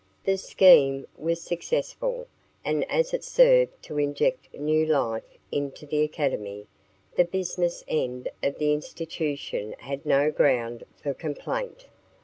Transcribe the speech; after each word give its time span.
The 0.23 0.39
scheme 0.39 1.05
was 1.15 1.43
successful, 1.43 2.25
and 2.65 2.89
as 2.91 3.13
it 3.13 3.23
served 3.23 3.83
to 3.83 3.99
inject 3.99 4.51
new 4.55 4.83
life 4.83 5.37
into 5.51 5.85
the 5.85 6.01
academy, 6.01 6.65
the 7.15 7.23
business 7.23 7.83
end 7.87 8.27
of 8.41 8.57
the 8.57 8.73
institution 8.73 9.75
had 9.77 10.03
no 10.03 10.31
ground 10.31 10.85
for 10.99 11.13
complaint. 11.13 11.85